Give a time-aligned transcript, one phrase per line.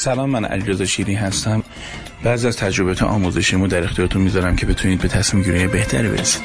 [0.00, 1.62] سلام من علیرضا شیری هستم.
[2.24, 6.42] بعضی از تجربیات آموزشیمو در اختیارتون می‌ذارم که بتونید به تصمیم گیری بهتری برسید.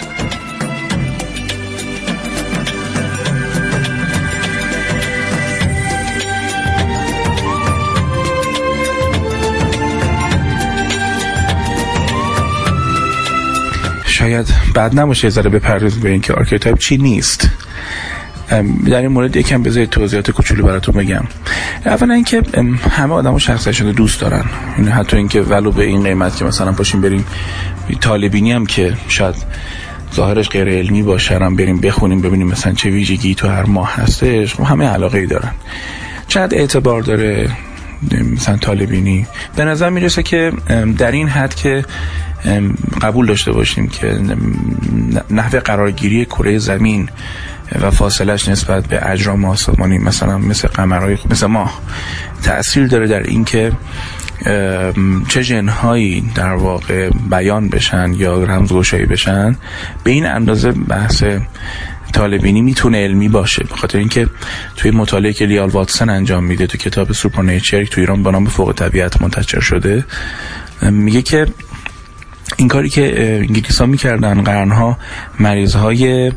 [14.06, 17.50] شاید بد نباشه یه ذره بپردازیم به اینکه archetype چی نیست.
[18.86, 21.24] در این مورد یکم بذارید توضیحات کوچولو براتون بگم.
[21.86, 22.42] اولا اینکه
[22.92, 24.46] همه آدمو شخصیتشون دوست دارن.
[24.78, 27.26] یعنی حتی اینکه ولو به این قیمت که مثلا پاشیم بریم
[28.02, 29.36] طالبینی هم که شاید
[30.16, 34.60] ظاهرش غیر علمی باشه هم بریم بخونیم ببینیم مثلا چه ویژگی تو هر ماه هستش
[34.60, 35.52] همه علاقه ای دارن.
[36.28, 37.50] چقدر اعتبار داره
[38.34, 40.52] مثلا طالبینی؟ به نظر می‌رسه که
[40.98, 41.86] در این حد که
[43.02, 44.20] قبول داشته باشیم که
[45.32, 47.10] نحوه قرارگیری کره زمین
[47.82, 51.82] و فاصلش نسبت به اجرام آسمانی مثلا مثل قمرهای مثل ماه
[52.44, 53.72] تأثیر داره در اینکه
[55.28, 59.56] چه ژنهایی در واقع بیان بشن یا رمزگشایی بشن.
[60.04, 61.24] به این اندازه بحث
[62.14, 64.28] طالع بینی می‌تونه علمی باشه به خاطر اینکه
[64.76, 68.74] توی مطالعه که لایل واتسن انجام میده تو کتاب Supernature تو ایران با نام فوق
[68.74, 70.06] طبیعت منتشر شده
[70.82, 71.48] میگه که
[72.58, 74.98] این کاری که انگلیس ها می‌کردن قرنها
[75.40, 76.32] مریض های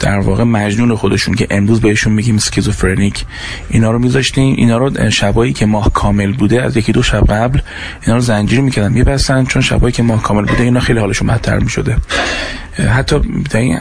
[0.00, 3.24] در واقع مجنون خودشون که امروز بهشون میگیم schizophrenic.
[3.68, 7.60] اینا رو میذاشتیم اینا رو شبایی که ماه کامل بوده از یکی دو شب قبل
[8.02, 11.58] اینا رو زنجیر می‌کردن میبستن چون شبایی که ماه کامل بوده اینا خیلی حالشون بدتر
[11.58, 11.96] می‌شده.
[12.96, 13.20] حتی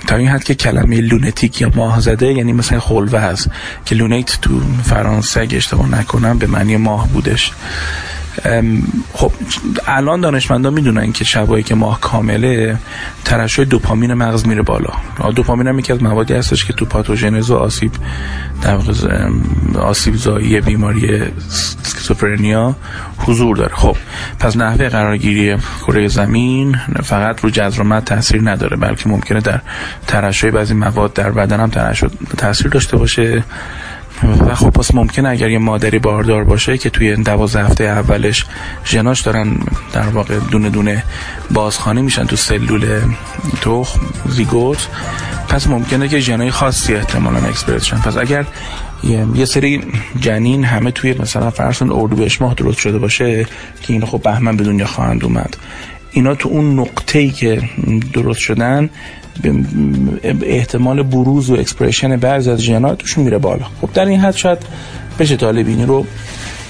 [0.07, 3.49] تا این حد که کلمه lunatic یا ماه زده یعنی مثلا خلوه هست
[3.85, 7.51] که lune تو فرانسه اگه اشتباه نکنم به معنی ماه بودش.
[9.13, 9.31] خب
[9.87, 12.77] الان دانشمندان می‌دونن که شبایی که ماه کامله
[13.25, 14.93] ترشح دوپامین مغز میره بالا.
[15.35, 17.91] دوپامین هم یکی از موادی هستش که تو پاتوژنز و آسیب
[18.61, 18.79] در
[19.79, 22.75] آسیب زایی بیماری اسکیزوفرنیا
[23.17, 23.75] حضور داره.
[23.75, 23.97] خب
[24.39, 29.61] پس نحوه قرارگیری کره زمین فقط رو جذر و تاثیر نداره بلکه ممکنه در
[30.07, 31.69] ترشح بعضی مواد در بدن هم
[32.37, 33.43] تاثیر داشته باشه.
[34.23, 38.45] و خب پس ممکنه اگر یه مادری باردار باشه که توی دوازده هفته اولش
[38.85, 39.57] ژناش دارن
[39.93, 41.03] در واقع دونه دونه
[41.51, 43.01] بازخانه میشن تو سلول
[43.61, 44.87] تخم زیگوت.
[45.49, 48.45] پس ممکنه که ژنای خاصی احتمالا اکسپرس پس اگر
[49.35, 49.83] یه سری
[50.19, 53.45] جنین همه توی مثلا فرسون اردوبهشت ماه درست شده باشه
[53.81, 55.57] که این خب بهمن به دنیا خواهند اومد.
[56.17, 57.61] اینا تو اون نقطه ای که
[58.13, 58.89] درست شدن
[60.41, 63.65] احتمال بروز و expression بعضی از ژنات توشون میره بالا.
[63.81, 64.57] خب در این حد شاید
[65.19, 66.05] بشه طالع بینی رو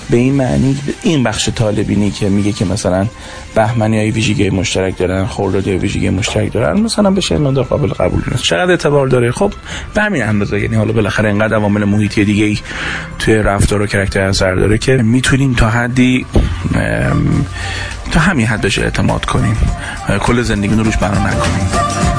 [0.09, 3.07] به این معنی این بخش طالع بینی که میگه که مثلا
[3.55, 8.21] بهمنی ها یه ویژگی مشترک دارن خوردادی ویژگی مشترک دارن مثلا بشه مقدار قابل قبول
[8.31, 8.43] نیست.
[8.43, 9.31] چقدر اعتبار داره.
[9.31, 9.53] خب
[9.93, 12.57] به همین اندازه یعنی حالا بالاخره اینقدر عوامل محیطی دیگه ای
[13.19, 16.25] توی رفتار و character اثر داره که می‌تونیم تا حدی
[18.11, 19.57] تا همین حدش اعتماد کنیم.
[20.21, 22.16] کل زندگی رو روش بنا نکنیم.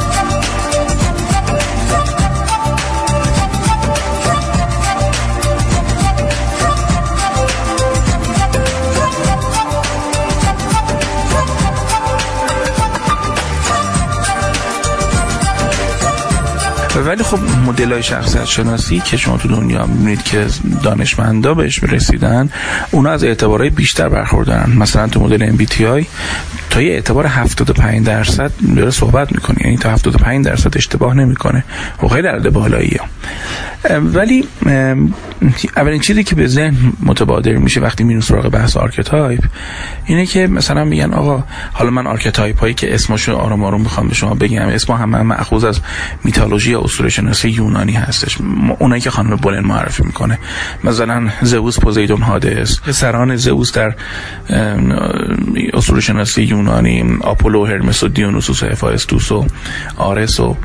[17.03, 20.47] ولی خب مدل های شخصیت شناسی که شما تو دنیا می‌بینید که
[20.83, 22.51] دانشمندا بهش رسیدن
[22.91, 24.73] اونا از اعتبارهای بیشتر برخوردارن.
[24.77, 26.07] مثلا تو مدل MBTI
[26.71, 29.57] تا یه اعتبار 75 درصد داره صحبت می‌کنه.
[29.65, 31.65] یعنی تا 75 درصد اشتباه نمی‌کنه.
[32.03, 33.01] و خیلی عدد بالاییه.
[33.91, 34.45] ولی
[35.77, 39.45] اولین چیزی که به ذهن متبادر میشه وقتی میریم سراغ بحث archetype
[40.07, 44.15] اینه که مثلا میگن آقا حالا من archetype هایی که اسمشو آروم آروم می‌خوام به
[44.15, 45.81] شما بگم اسم هم مأخوذ از
[46.25, 48.39] mythology یا اسطوره شناسی یونانی هستش.
[48.79, 50.39] اونایی که خانم بولن معرفی می‌کنه.
[50.85, 53.95] مثلا زئوس پوزیدون هادس پسران زئوس در
[55.73, 59.47] اسطوره شناسی یونانی آپولو هرمس و دیونوسوس و هفایستوس و
[59.97, 60.57] آرس و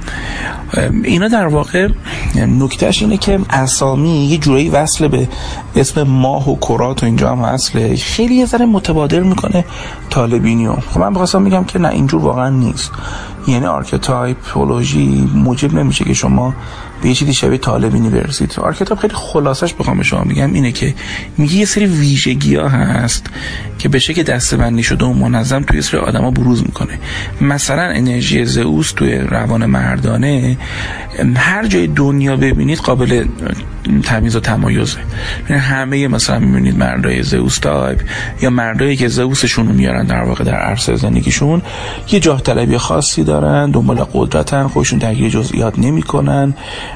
[1.03, 1.87] اینا در واقع
[2.35, 5.27] نکتهش اینه که اسامی یه جورایی وصل به
[5.75, 7.95] اسم ماه و کرات و اینجا هم وصله.
[7.95, 9.65] خیلی یه ذره متبادر می‌کنه
[10.09, 10.73] طالع‌بینی رو.
[10.73, 12.91] خب من بخواستم میگم که نه اینجور واقعا نیست.
[13.47, 16.53] یعنی archetypology موجب نمیشه که شما
[17.01, 18.55] به یه چیزی شبیه طالع‌بینی برسید.
[18.57, 20.93] archetype خیلی خلاصش بخوام به شما میگم اینه که
[21.37, 23.25] میگه یه سری ویژگی ها هست
[23.79, 26.99] که به شکل دستبندی شده و منظم توی سری آدما بروز می‌کنه.
[27.41, 30.57] مثلا انرژی زئوس توی روان مردانه
[31.35, 33.25] هر جای دنیا ببینید قابل
[34.03, 34.97] تمیز و تمایزه.
[35.49, 38.01] یعنی همه مثلا می‌بینید مردای زئوس تایپ
[38.41, 41.61] یا مردایی که زئوسشون رو میارن در واقع در عرصه زندگیشون
[42.11, 46.53] یه جاه طلبی خاصی دارن دنبال قدرتن خودشون درگیر جزئیات نمی‌کنن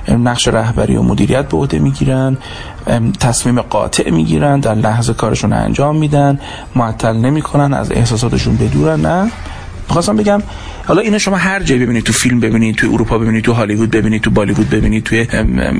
[0.07, 2.37] نقش رهبری و مدیریت به عهده می‌گیرن
[3.19, 6.39] تصمیم قاطع می‌گیرن در لحظه کارشون انجام میدن
[6.75, 9.31] معطل نمی‌کنن از احساساتشون بدورن نه؟
[9.87, 10.41] می‌خواستم بگم
[10.85, 14.21] حالا اینا شما هر جایی ببینید تو فیلم ببینید تو اروپا ببینید تو هالیوود ببینید
[14.21, 15.27] تو بالیوود ببینید توی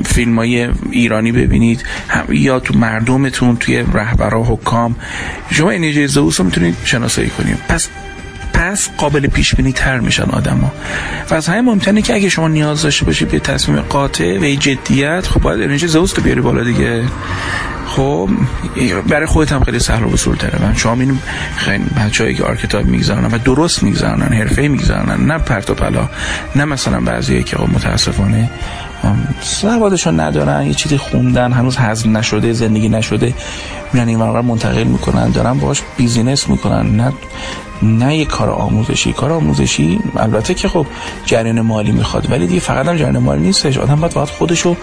[0.04, 1.82] فیلم های ایرانی ببینید
[2.28, 4.96] یا تو مردمتون توی رهبرا حکام.
[5.50, 7.56] شما انرژی زئوس رو می‌تونید شناسایی کنید.
[7.68, 7.88] پس
[8.52, 10.72] پس قابل پیش بینی تر میشن آدما.
[11.30, 15.26] و از همین مهمتره که اگه شما نیاز داشته باشید به تصمیم قاطع و جدیت
[15.26, 17.04] خب باید انرژی زئوس رو بیاری بالا دیگه.
[17.98, 18.28] خب
[19.08, 20.62] برای خودت هم خیلی سهل الوصول تره.
[20.62, 21.18] من شما این
[21.56, 26.08] خیلی بچه‌ای که archetype می‌گذارن و درست می‌گذارن حرفه می‌گذارن نه پرت و پلا
[26.56, 28.50] نه مثلا بعضی که خب متاسفانه
[29.40, 33.34] سوادشون ندارن یه چیزی خوندن هنوز هضم نشده زندگی نشده
[33.92, 36.96] میرن این منتقل می‌کنن دارن باش business می‌کنن.
[36.96, 37.12] نه
[37.82, 39.12] نه یه کار آموزشی.
[39.12, 40.86] کار آموزشی البته که خب
[41.26, 43.78] جریان مالی می‌خواد ولی دیگه فقط هم جریان مالی نیستش.
[43.78, 44.76] آدم باید باید خودشو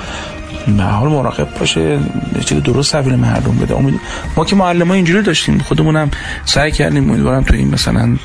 [0.80, 2.00] حال مراقب باشه
[2.46, 3.76] چیز درست تحویل مردم بده.
[3.76, 4.00] امید
[4.38, 6.12] ما که معلم ها اینجوری داشتیم خودمونم
[6.46, 8.18] سعی کردیم امیدوارم تو این مثلا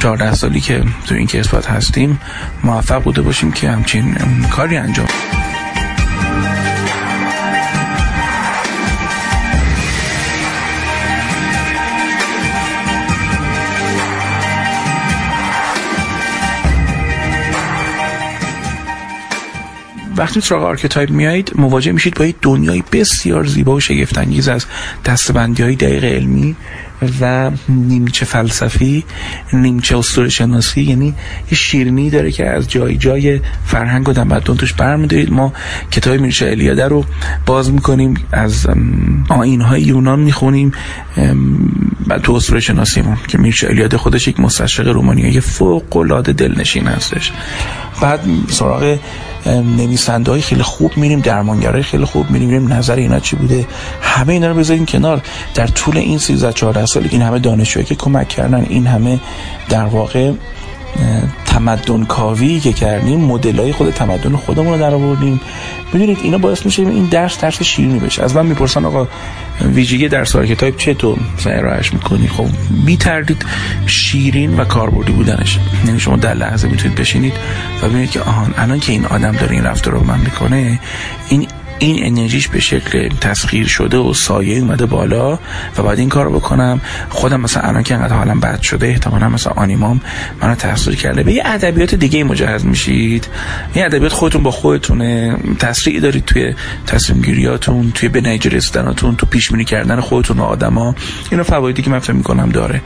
[0.00, 2.20] 14 سالی که تو این کسبت هستیم
[2.64, 4.16] موفق بوده باشیم که همچین
[4.50, 5.06] کاری انجام
[20.16, 24.66] وقتی سراغ archetype میایید مواجه میشید با یک دنیای بسیار زیبا و شگفتانگیز از
[25.04, 26.56] دسته‌بندی های دقیق علمی
[27.20, 29.04] و نیمچه فلسفی
[29.52, 31.14] نیمچه اسطوره شناسی یعنی
[31.50, 35.32] یه شیرینی داره که از جای جای فرهنگ و تمدن توش برمیدارید.
[35.32, 35.52] ما
[35.90, 37.04] کتاب میرچه الیاده رو
[37.46, 38.66] باز می‌کنیم از
[39.28, 40.72] آیین های یونان می‌خونیم
[42.22, 47.32] تو اسطوره شناسیمون که میرچه الیاده خودش یک مستشرق رومانیایی فوق العاده دلنشین هستش.
[48.02, 48.98] بعد سراغ
[49.46, 53.66] نویسنده های خیلی خوب میریم درمانگرای خیلی خوب میریم نظر اینا چی بوده؟
[54.00, 55.22] همه اینا رو بذاریم کنار.
[55.54, 59.20] در طول این 13 14 سال این همه دانشجویی که کمک کردن این همه
[59.68, 60.32] در واقع
[61.46, 65.40] تمدن کاوی که کردیم مدل های خود تمدن خودمون رو در آوردیم.
[65.94, 68.22] ببینید اینا باعث میشه این درس درس شیرینی بشه.
[68.22, 69.08] از من می‌پرسن آقا
[69.60, 71.16] ویژگی در کتاب چه تو
[71.46, 72.28] ارائهش می‌کنی.
[72.28, 72.46] خب
[72.84, 73.44] بی تردید
[73.86, 75.58] شیرین و کاربردی بودنش.
[75.86, 77.34] یعنی شما در لحظه می‌تونید بشینید
[77.82, 80.80] و ببینید که آهان الان که این آدم داره این رفتار رو من می‌کنه
[81.28, 81.46] این
[81.82, 85.38] این انرژیش به شکل تسخیر شده و سایه اومده بالا
[85.78, 86.80] و بعد این کار بکنم.
[87.08, 90.00] خودم مثلا الان که انقدر حالم بد شده احتمالا مثلا آنیمام
[90.42, 91.22] منو تاثیر کرده.
[91.22, 93.28] به یه ادبیات دیگه مجهز میشید.
[93.74, 95.36] این ادبیات خودتون با خودتونه.
[95.58, 96.54] تسریع دارید توی
[96.86, 98.60] تصمیم گیریاتون توی به نتیجه
[99.18, 100.94] تو پیش بینی کردن خودتون و آدما.
[101.30, 102.82] اینو فوایدی که من فکر می‌کنم داره.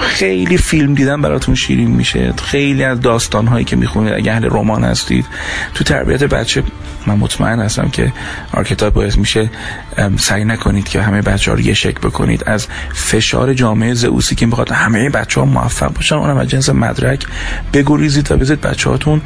[0.00, 2.32] خیلی فیلم دیدن براتون شیرین میشه.
[2.44, 5.26] خیلی از داستان هایی که می‌خونید اگه اهل رمان هستید.
[5.74, 6.62] تو تربیت بچه
[7.10, 8.12] من مطمئن هستم که
[8.52, 9.50] archetype باعث میشه
[10.18, 12.44] سعی نکنید که همه بچه ها رو یه شکل بکنید.
[12.46, 16.14] از فشار جامعه زئوسی که می‌خواد همه بچه ها موفق باشن.
[16.14, 17.26] اونم از جنس مدرک
[17.72, 19.20] بگریزید و بذارید بچه هاتون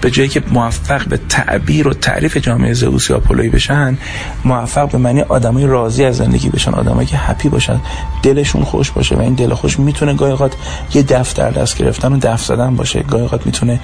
[0.00, 3.98] به جایی که موفق به تعبیر و تعریف جامعه زئوسی آپولویی بشن
[4.44, 7.80] موفق به معنی آدمای راضی از زندگی بشن آدمایی که هپی باشن
[8.22, 10.50] دلشون خوش باشه و این دل خوش می‌تونه گاهی
[10.94, 13.02] یه دفتر دست گرفتن و دفت زدن باشه.
[13.02, 13.80] گاهی می‌تونه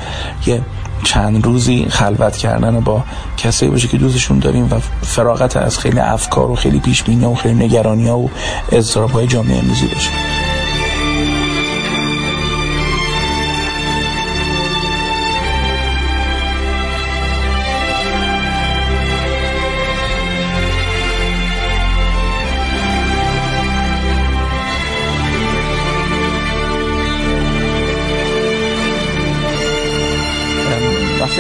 [0.47, 0.61] یه
[1.05, 3.05] چند روزی خلوت کردن با
[3.37, 7.65] کسایی باشه که دوستشون داریم و فراغت از خیلی افکار و خیلی پیش و خیلی
[7.65, 8.31] نگرانی ها و
[8.73, 9.63] اضطراب های جامعه
[9.95, 10.38] باشه.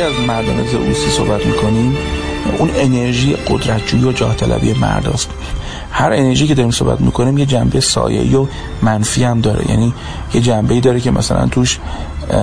[0.08, 1.96] از مردان زئوسی صحبت می‌کنیم
[2.58, 5.30] اون انرژی قدرتجویی و جاه طلبی مرد است
[5.90, 8.46] هر انرژی که داریم صحبت می‌کنیم یه جنبه سایه و
[8.82, 9.70] منفی هم داره.
[9.70, 9.92] یعنی
[10.34, 11.78] یه جنبه داره که مثلا توش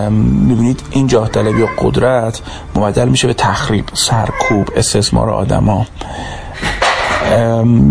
[0.10, 2.42] می‌بینید این جاه طلبی و قدرت
[2.76, 5.86] مبدل میشه به تخریب سرکوب استثمار آدما.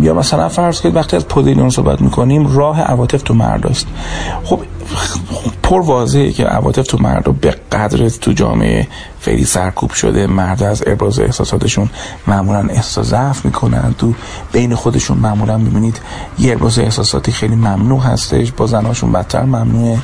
[0.01, 3.87] یا مثلا فرض کنید وقتی از پودیلون صحبت می‌کنیم راه عواطف تو مرد است
[4.45, 4.61] خب
[5.63, 8.89] پر واضحه که عواطف تو مرد به قدر تو جامعه
[9.21, 11.91] خیلی سرکوب شده مرد از ابراز احساساتشون
[12.27, 13.95] معمولا احساس ضعف می‌کنن.
[13.99, 14.15] تو
[14.53, 16.01] بین خودشون معمولا می‌بینید
[16.39, 19.99] یه ابراز احساساتی خیلی ممنوع هستش با زناشون بدتر ممنوعه.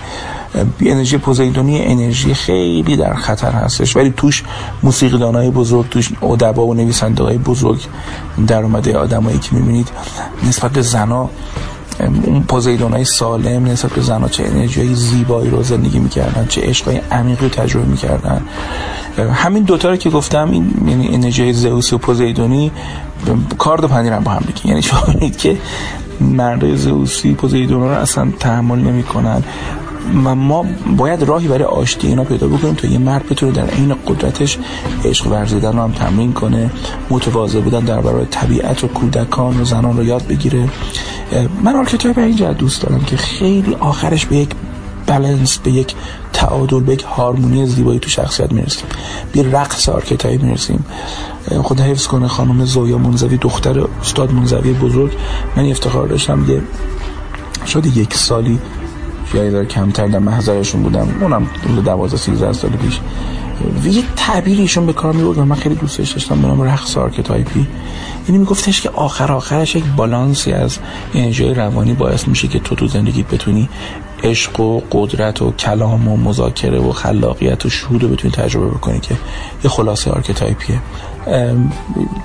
[0.80, 4.42] انرژی پوزیدونی انرژی خیلی در خطر هستش ولی توش
[4.82, 7.80] موسیقیدانای بزرگ توش ادبا و نویسنده های بزرگ
[8.46, 9.88] در اومده آدمایی که می‌بینید
[10.48, 11.30] نسبت به زنا
[12.24, 17.00] اون پوزیدون های سالم نسبت به زنها چه انرژی زیبایی رو زندگی می‌کردن چه عشقای
[17.10, 18.42] عمیقی رو تجربه می‌کردن.
[19.34, 22.72] همین دوتا رو که گفتم این یعنی انرژی زئوس و پوزیدونی
[23.58, 24.66] کارد و پنیرم با هم دیگه.
[24.66, 25.00] یعنی شما
[25.38, 25.58] که
[26.20, 29.44] مرد زئوسی پوزیدون رو اصلا تحمل نمی‌کنن.
[30.24, 30.66] و ما
[30.96, 34.58] باید راهی برای آشتی اینا پیدا بکنیم تا یه مرد بتونه در این قدرتش
[35.04, 36.70] عشق ورزیدن رو هم تمرین کنه
[37.10, 40.68] متواضع بودن در برای طبیعت و کودکان و زنان رو یاد بگیره.
[41.62, 44.50] من archetype اینجا دوست دارم که خیلی آخرش به یک
[45.06, 45.94] بلنس به یک
[46.32, 48.84] تعادل به یک هارمونی زیبایی تو شخصیت می‌رسیم.
[49.32, 50.84] به رقص archetype ی می‌رسیم.
[51.62, 55.12] خدا حفظ کنه خانم زویا منزوی دختر استاد منزوی بزرگ.
[55.56, 56.62] من افتخار داشتم یه
[57.64, 58.58] شاید یک سالی
[59.34, 61.46] یا داره کمتر در محضرشون بودم اونم
[61.84, 63.00] دوازده سیزده سال پیش.
[63.84, 67.66] یه تعبیری ایشون به کار می‌برد من خیلی دوستش داشتم به نام رقص archetype ی.
[68.28, 70.78] یعنی میگفتش که آخر آخرش یک بالانسی از
[71.14, 73.68] انرژی روانی باعث میشه که تو تو زندگیت بتونی
[74.24, 79.00] عشق و قدرت و کلام و مذاکره و خلاقیت و شهود رو بتونی تجربه بکنی
[79.00, 79.14] که
[79.64, 80.78] یه خلاصه archetype یه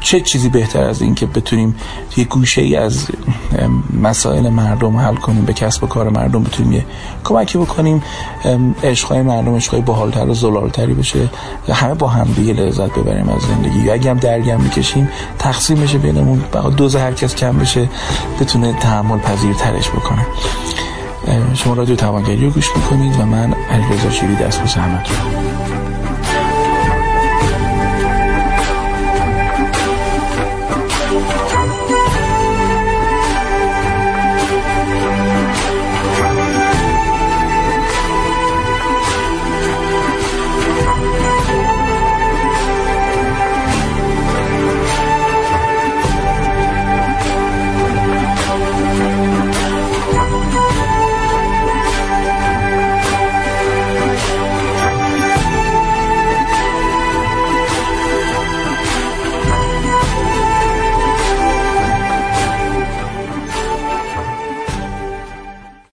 [0.01, 1.75] چه چیزی بهتر از این که بتونیم
[2.17, 3.07] یه گوشه ای از
[4.01, 6.85] مسائل مردم حل کنیم به کسب و کار مردم بتونیم یه
[7.23, 8.03] کمکی بکنیم؟
[8.83, 11.29] عشقای مردم عشقای باحالتر و زلالتری بشه.
[11.73, 13.79] همه با هم دیگه لذت ببریم از زندگی.
[13.79, 15.09] یا اگه هم درگم می‌کشیم
[15.39, 16.43] تقسیم بشه بینمون
[16.77, 17.89] دوز هر کس کم بشه
[18.41, 20.25] بتونه تحمل پذیرترش بکنه.
[21.53, 24.67] شما رادیو توانگری رو گوش می‌کنید و من علیرضا شیری دست به